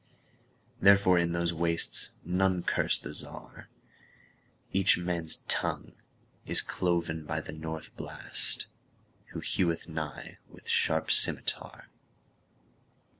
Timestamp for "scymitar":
11.11-11.85